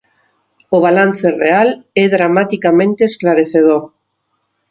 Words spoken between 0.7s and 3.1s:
O balance real é dramaticamente